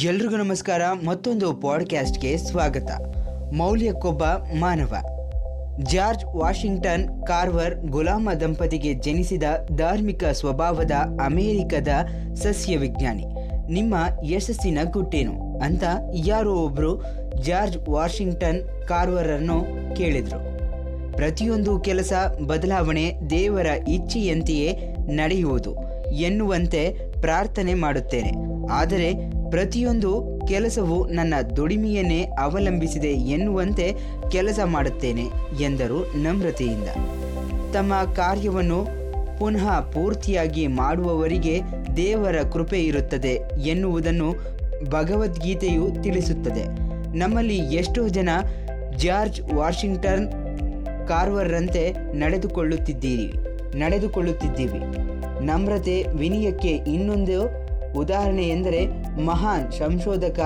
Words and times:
ಎಲ್ರಿಗೂ 0.00 0.36
ನಮಸ್ಕಾರ. 0.36 0.82
ಮತ್ತೊಂದು 1.04 1.54
ಪಾಡ್ಕ್ಯಾಸ್ಟ್ಗೆ 1.54 2.36
ಸ್ವಾಗತ. 2.36 2.90
ಮೌಲ್ಯಕ್ಕೊಬ್ಬ 3.52 4.22
ಮಾನವ. 4.58 4.94
ಜಾರ್ಜ್ 5.82 6.24
ವಾಷಿಂಗ್ಟನ್ 6.24 7.26
ಕಾರ್ವರ್ 7.26 7.86
ಗುಲಾಮ 7.86 8.30
ದಂಪತಿಗೆ 8.40 8.94
ಜನಿಸಿದ 8.94 9.42
ಧಾರ್ಮಿಕ 9.76 10.24
ಸ್ವಭಾವದ 10.24 10.90
ಅಮೆರಿಕದ 11.24 11.88
ಸಸ್ಯ 12.34 12.76
ವಿಜ್ಞಾನಿ. 12.76 13.24
ನಿಮ್ಮ 13.72 13.94
ಯಶಸ್ಸಿನ 14.24 14.78
ಗುಟ್ಟೇನು 14.90 15.58
ಅಂತ 15.58 15.84
ಯಾರೋ 16.14 16.54
ಒಬ್ಬರು 16.54 17.04
ಜಾರ್ಜ್ 17.42 17.78
ವಾಷಿಂಗ್ಟನ್ 17.90 18.82
ಕಾರ್ವರನ್ನು 18.88 19.64
ಕೇಳಿದರು. 19.96 20.58
ಪ್ರತಿಯೊಂದು 21.16 21.80
ಕೆಲಸ, 21.80 22.12
ಬದಲಾವಣೆ 22.46 23.14
ದೇವರ 23.30 23.66
ಇಚ್ಛೆಯಂತೆಯೇ 23.66 24.96
ನಡೆಯುವುದು 25.00 25.76
ಎನ್ನುವಂತೆ 26.12 27.12
ಪ್ರಾರ್ಥನೆ 27.20 27.74
ಮಾಡುತ್ತೇನೆ. 27.74 28.32
ಆದರೆ 28.72 29.41
ಪ್ರತಿಯೊಂದು 29.52 30.40
ಕೆಲಸವು 30.48 31.06
ನನ್ನ 31.06 31.34
ದುಡಿಮೆಯನ್ನೇ 31.56 32.24
ಅವಲಂಬಿಸಿದೆ 32.38 33.08
ಎನ್ನುವಂತೆ 33.08 33.92
ಕೆಲಸ 34.30 34.58
ಮಾಡುತ್ತೇನೆ 34.64 35.24
ಎಂದರು 35.62 36.18
ನಮ್ರತೆಯಿಂದ. 36.18 36.88
ತಮ್ಮ 37.72 38.12
ಕಾರ್ಯವನ್ನು 38.12 39.02
ಪುನಃ 39.38 39.80
ಪೂರ್ತಿಯಾಗಿ 39.80 40.66
ಮಾಡುವವರಿಗೆ 40.66 41.60
ದೇವರ 41.96 42.36
ಕೃಪೆ 42.52 42.80
ಇರುತ್ತದೆ 42.80 43.40
ಎನ್ನುವುದನ್ನು 43.66 44.28
ಭಗವದ್ಗೀತೆಯು 44.90 46.02
ತಿಳಿಸುತ್ತದೆ. 46.02 46.64
ನಮ್ಮಲ್ಲಿ 47.16 47.56
ಎಷ್ಟೋ 47.56 48.08
ಜನ 48.08 48.28
ಜಾರ್ಜ್ 48.96 49.40
ವಾಷಿಂಗ್ಟನ್ 49.54 50.28
ಕಾರ್ವರ್ರಂತೆ 51.08 51.92
ನಡೆದುಕೊಳ್ಳುತ್ತಿದ್ದೀರಿ, 52.12 53.28
ನಡೆದುಕೊಳ್ಳುತ್ತಿದ್ದೀವಿ. 53.78 54.80
ನಮ್ರತೆ 55.44 56.04
ವಿನಯಕ್ಕೆ 56.16 56.68
ಇನ್ನೊಂದು 56.68 57.61
ಉದಾಹರಣೆ 57.96 58.48
ಎಂದರೆ 58.48 58.86
ಮಹಾನ್ 59.22 59.72
ಸಂಶೋಧಕ 59.72 60.40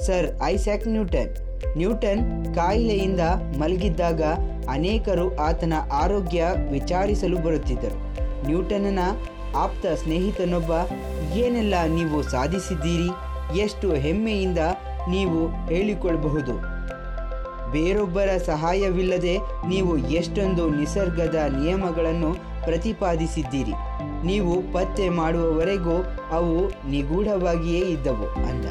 ಸರ್ 0.00 0.40
ಐಸಾಕ್ 0.42 0.88
ನ್ಯೂಟನ್. 0.88 1.36
ನ್ಯೂಟನ್ 1.76 2.54
ಕಾಯಿಲೆಯಿಂದ 2.54 3.20
ಮಲಗಿದ್ದಾಗ 3.58 4.22
ಅನೇಕರು 4.68 5.36
ಆತನ 5.36 5.72
ಆರೋಗ್ಯ 5.92 6.46
ವಿಚಾರಿಸಲು 6.70 7.38
ಬರುತ್ತಿದ್ದರು. 7.38 7.98
ನ್ಯೂಟನ್ನ 8.46 8.98
ಆಪ್ತ 9.56 9.86
ಸ್ನೇಹಿತನೊಬ್ಬ, 9.86 10.72
ಏನೆಲ್ಲ 11.34 11.74
ನೀವು 11.94 12.22
ಸಾಧಿಸಿದ್ದೀರಿ? 12.22 13.08
ಎಷ್ಟು 13.58 13.92
ಹೆಮ್ಮೆಯಿಂದ 13.94 14.58
ನೀವು 15.10 15.66
ಹೇಳಿಕೊಳ್ಳಬಹುದು? 15.66 16.76
ಬೇರೊಬ್ಬರ 17.72 18.28
ಸಹಾಯವಿಲ್ಲದೆ 18.46 19.36
ನೀವು 19.68 19.98
ಎಷ್ಟೊಂದು 19.98 20.70
ನಿಸರ್ಗದ 20.70 21.34
ನಿಯಮಗಳನ್ನು 21.34 22.34
ಪ್ರತಿಪಾದಿಸಿದ್ದೀರಿ? 22.64 23.72
ನೀವು 24.24 24.72
ಪತ್ತೆ 24.72 25.08
ಮಾಡುವವರೆಗೂ 25.08 25.96
ಅವು 26.32 26.56
ನಿಗೂಢವಾಗಿಯೇ 26.90 27.80
ಇದ್ದವು 27.80 28.28
ಅಂದ. 28.48 28.66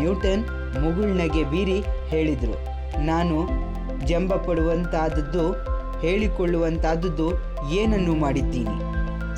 ನ್ಯೂಟನ್ 0.00 0.44
ಮುಗುಳ್ನಗೆ 0.82 1.42
ಬೀರಿ 1.44 1.78
ಹೇಳಿದರು, 2.08 2.56
ನಾನು 3.00 3.36
ಜಂಬ 4.06 4.34
ಪಡುವಂತಾದದ್ದು 4.34 5.44
ಹೇಳಿಕೊಳ್ಳುವಂತಾದದ್ದು 6.00 7.28
ಏನನ್ನು 7.70 8.14
ಮಾಡಿದ್ದೀನಿ? 8.14 8.78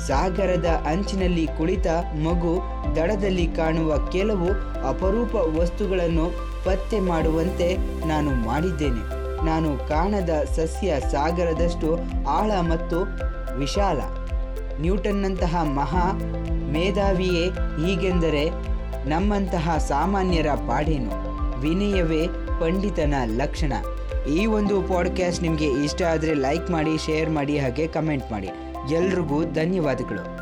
ಸಾಗರದ 0.07 0.65
ಅಂಚಿನಲ್ಲಿ 0.65 1.47
ಕುಳಿತ 1.47 1.87
ಮಗು 2.23 2.53
ದಡದಲ್ಲಿ 2.95 3.47
ಕಾಣುವ 3.47 3.97
ಕೆಲವು 4.11 4.49
ಅಪರೂಪ 4.87 5.35
ವಸ್ತುಗಳನ್ನು 5.59 6.25
ಪತ್ತೆ 6.65 6.99
ಮಾಡುವಂತೆ 6.99 7.77
ನಾನು 8.07 8.31
ಮಾಡಿದ್ದೇನೆ. 8.47 9.03
ನಾನು 9.45 9.87
ಕಾಣದ 9.87 10.29
ಸಸ್ಯ 10.55 10.99
ಸಾಗರದಷ್ಟು 11.11 11.89
ಆಳ 12.29 12.51
ಮತ್ತು 12.59 12.99
ವಿಶಾಲ. 13.59 13.99
ನ್ಯೂಟನ್ನಂತಹ 14.81 15.63
ಮಹಾ 15.63 16.11
ಮೇಧಾವಿಯೇ 16.71 17.45
ಹೀಗೆಂದರೆ 17.85 18.49
ನಮ್ಮಂತಹ 19.09 19.77
ಸಾಮಾನ್ಯರ 19.77 20.47
ಪಾಡೇನು? 20.47 21.11
ವಿನಯವೇ 21.59 22.27
ಪಂಡಿತನ 22.59 23.13
ಲಕ್ಷಣ. 23.25 23.73
ಈ 24.25 24.45
ಒಂದು 24.45 24.81
ಪಾಡ್ಕ್ಯಾಸ್ಟ್ 24.81 25.43
ನಿಮಗೆ 25.43 25.65
ಇಷ್ಟ 25.65 26.01
ಆದರೆ 26.01 26.33
ಲೈಕ್ 26.33 26.71
ಮಾಡಿ 26.71 27.05
ಶೇರ್ 27.05 27.29
ಮಾಡಿ, 27.29 27.59
ಹಾಗೆ 27.59 27.87
ಕಮೆಂಟ್ 27.87 28.31
ಮಾಡಿ. 28.31 28.47
ಎಲ್ರಿಗೂ 28.93 29.43
ಧನ್ಯವಾದಗಳು. 29.43 30.35